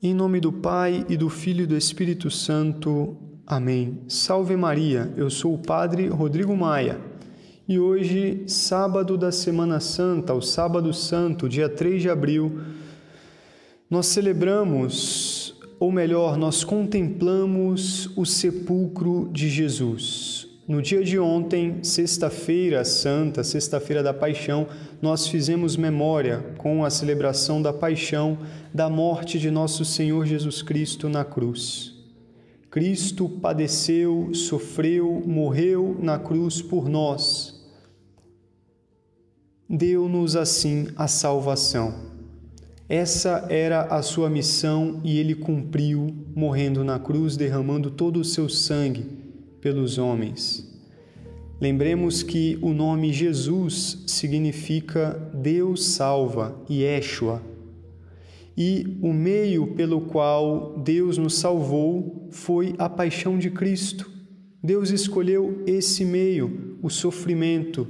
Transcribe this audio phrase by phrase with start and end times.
[0.00, 3.16] Em nome do Pai e do Filho e do Espírito Santo.
[3.44, 3.98] Amém.
[4.06, 7.00] Salve Maria, eu sou o Padre Rodrigo Maia
[7.66, 12.60] e hoje, sábado da Semana Santa, o Sábado Santo, dia 3 de abril,
[13.90, 20.47] nós celebramos, ou melhor, nós contemplamos o sepulcro de Jesus.
[20.68, 24.66] No dia de ontem, sexta-feira santa, sexta-feira da paixão,
[25.00, 28.36] nós fizemos memória com a celebração da paixão,
[28.72, 31.94] da morte de nosso Senhor Jesus Cristo na cruz.
[32.70, 37.66] Cristo padeceu, sofreu, morreu na cruz por nós.
[39.66, 41.94] Deu-nos assim a salvação.
[42.86, 48.50] Essa era a sua missão e ele cumpriu, morrendo na cruz, derramando todo o seu
[48.50, 49.17] sangue
[49.60, 50.68] pelos homens.
[51.60, 57.42] Lembremos que o nome Jesus significa Deus salva, Yeshua.
[58.56, 64.08] E o meio pelo qual Deus nos salvou foi a paixão de Cristo.
[64.62, 67.86] Deus escolheu esse meio, o sofrimento,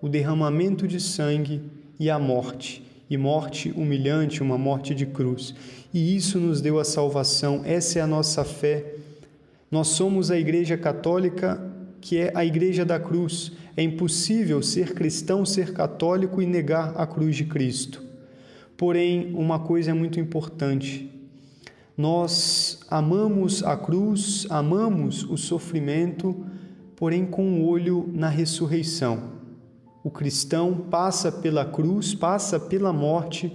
[0.00, 1.60] o derramamento de sangue
[2.00, 5.54] e a morte, e morte humilhante, uma morte de cruz.
[5.92, 8.97] E isso nos deu a salvação, essa é a nossa fé
[9.70, 11.62] nós somos a Igreja Católica,
[12.00, 13.52] que é a Igreja da Cruz.
[13.76, 18.02] É impossível ser cristão, ser católico e negar a cruz de Cristo.
[18.78, 21.12] Porém, uma coisa é muito importante.
[21.96, 26.46] Nós amamos a cruz, amamos o sofrimento,
[26.96, 29.36] porém com o um olho na ressurreição.
[30.02, 33.52] O cristão passa pela cruz, passa pela morte,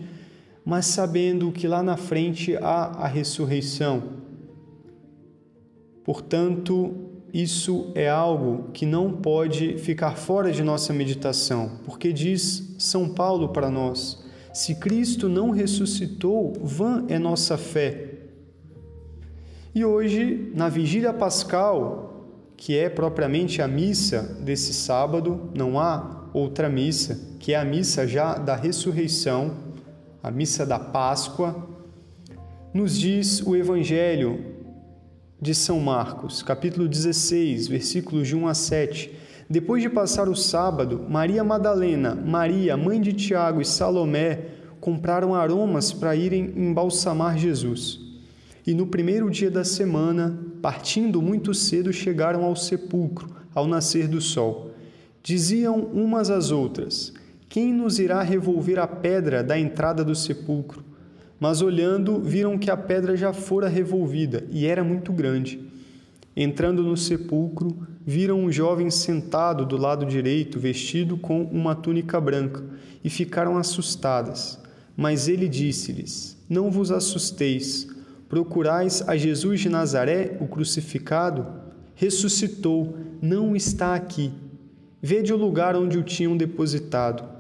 [0.64, 4.24] mas sabendo que lá na frente há a ressurreição
[6.04, 6.94] Portanto,
[7.34, 13.50] isso é algo que não pode ficar fora de nossa meditação, porque diz São Paulo
[13.50, 14.24] para nós:
[14.54, 18.10] se Cristo não ressuscitou, vã é nossa fé.
[19.74, 26.70] E hoje, na vigília pascal, que é propriamente a missa desse sábado, não há outra
[26.70, 29.56] missa, que é a missa já da ressurreição,
[30.22, 31.68] a missa da Páscoa,
[32.72, 34.53] nos diz o Evangelho
[35.44, 39.14] de São Marcos, capítulo 16, versículos de 1 a 7.
[39.50, 44.40] Depois de passar o sábado, Maria Madalena, Maria, mãe de Tiago e Salomé
[44.80, 48.00] compraram aromas para irem embalsamar Jesus.
[48.66, 54.22] E no primeiro dia da semana, partindo muito cedo, chegaram ao sepulcro, ao nascer do
[54.22, 54.72] sol.
[55.22, 57.12] Diziam umas às outras:
[57.50, 60.93] Quem nos irá revolver a pedra da entrada do sepulcro?
[61.40, 65.60] Mas olhando, viram que a pedra já fora revolvida e era muito grande.
[66.36, 72.64] Entrando no sepulcro, viram um jovem sentado do lado direito, vestido com uma túnica branca,
[73.04, 74.60] e ficaram assustadas.
[74.96, 77.88] Mas ele disse-lhes: Não vos assusteis.
[78.28, 81.46] Procurais a Jesus de Nazaré, o crucificado?
[81.94, 84.32] Ressuscitou, não está aqui.
[85.00, 87.33] Vede o lugar onde o tinham depositado.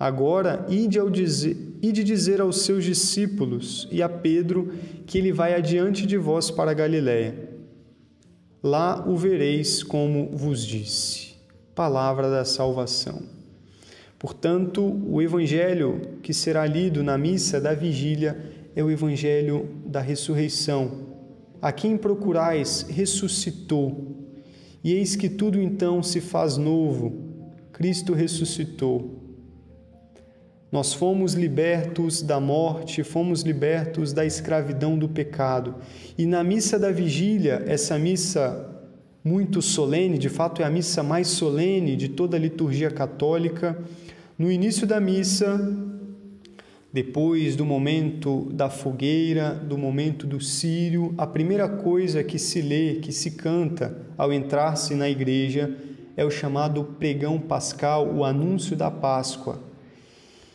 [0.00, 4.72] Agora, ide, ao dizer, ide dizer aos seus discípulos e a Pedro
[5.04, 7.50] que ele vai adiante de vós para Galiléia.
[8.62, 11.34] Lá o vereis como vos disse.
[11.74, 13.22] Palavra da salvação.
[14.18, 18.38] Portanto, o evangelho que será lido na missa da vigília
[18.74, 21.08] é o evangelho da ressurreição.
[21.60, 24.16] A quem procurais ressuscitou.
[24.82, 27.12] E eis que tudo então se faz novo.
[27.70, 29.19] Cristo ressuscitou.
[30.72, 35.74] Nós fomos libertos da morte, fomos libertos da escravidão do pecado.
[36.16, 38.68] E na missa da vigília, essa missa
[39.24, 43.76] muito solene, de fato é a missa mais solene de toda a liturgia católica,
[44.38, 45.76] no início da missa,
[46.92, 52.94] depois do momento da fogueira, do momento do círio, a primeira coisa que se lê,
[52.94, 55.76] que se canta ao entrar-se na igreja
[56.16, 59.69] é o chamado pregão pascal, o anúncio da Páscoa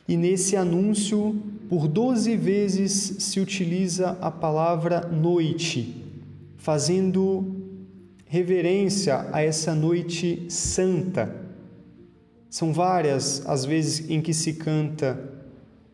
[0.07, 1.35] e nesse anúncio,
[1.67, 6.03] por doze vezes se utiliza a palavra noite,
[6.57, 7.55] fazendo
[8.25, 11.43] reverência a essa noite santa.
[12.49, 15.19] São várias as vezes em que se canta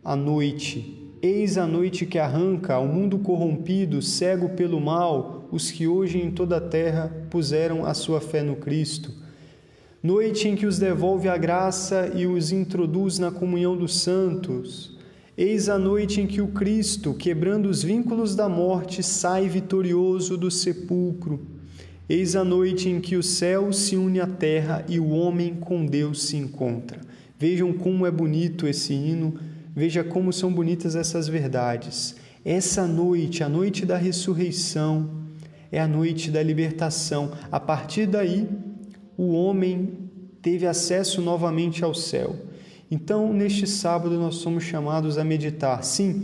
[0.03, 0.97] a noite.
[1.21, 6.31] Eis a noite que arranca ao mundo corrompido, cego pelo mal, os que hoje em
[6.31, 9.21] toda a terra puseram a sua fé no Cristo
[10.03, 14.97] noite em que os devolve a graça e os introduz na comunhão dos santos.
[15.37, 20.51] Eis a noite em que o Cristo, quebrando os vínculos da morte, sai vitorioso do
[20.51, 21.39] sepulcro.
[22.09, 25.85] Eis a noite em que o céu se une à terra e o homem com
[25.85, 26.99] Deus se encontra.
[27.39, 29.35] Vejam como é bonito esse hino,
[29.75, 32.15] veja como são bonitas essas verdades.
[32.43, 35.09] Essa noite, a noite da ressurreição,
[35.71, 37.31] é a noite da libertação.
[37.51, 38.47] A partir daí,
[39.17, 40.09] o homem
[40.41, 42.35] teve acesso novamente ao céu.
[42.89, 46.23] Então, neste sábado, nós somos chamados a meditar, sim,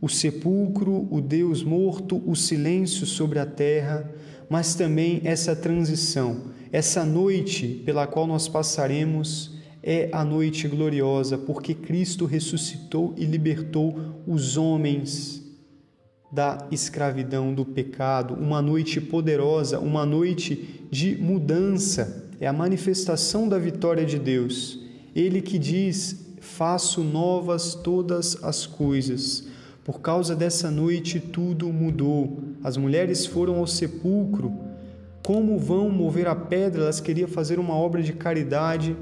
[0.00, 4.12] o sepulcro, o Deus morto, o silêncio sobre a terra,
[4.48, 11.74] mas também essa transição, essa noite pela qual nós passaremos é a noite gloriosa, porque
[11.74, 15.42] Cristo ressuscitou e libertou os homens
[16.30, 23.58] da escravidão, do pecado, uma noite poderosa, uma noite de mudança, é a manifestação da
[23.58, 24.78] vitória de Deus.
[25.14, 29.46] Ele que diz: Faço novas todas as coisas.
[29.84, 32.38] Por causa dessa noite tudo mudou.
[32.62, 34.52] As mulheres foram ao sepulcro.
[35.22, 36.82] Como vão mover a pedra?
[36.82, 38.96] Elas queriam fazer uma obra de caridade,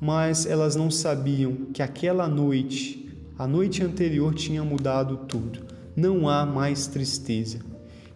[0.00, 3.08] mas elas não sabiam que aquela noite,
[3.38, 5.60] a noite anterior, tinha mudado tudo.
[5.96, 7.58] Não há mais tristeza.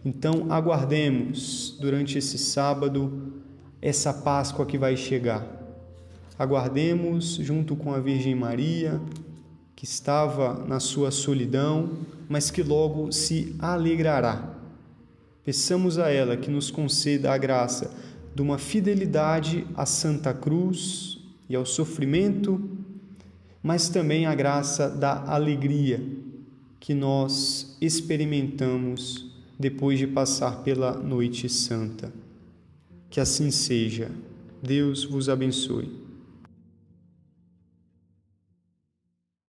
[0.05, 3.32] Então, aguardemos durante esse sábado
[3.83, 5.45] essa Páscoa que vai chegar.
[6.39, 9.01] Aguardemos junto com a Virgem Maria,
[9.75, 11.89] que estava na sua solidão,
[12.29, 14.55] mas que logo se alegrará.
[15.43, 17.91] Peçamos a ela que nos conceda a graça
[18.33, 21.19] de uma fidelidade à Santa Cruz
[21.49, 22.61] e ao sofrimento,
[23.61, 26.01] mas também a graça da alegria
[26.79, 32.22] que nós experimentamos depois de passar pela Noite Santa.
[33.13, 34.09] Que assim seja.
[34.59, 35.87] Deus vos abençoe.